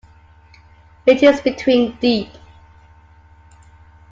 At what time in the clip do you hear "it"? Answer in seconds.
1.05-1.21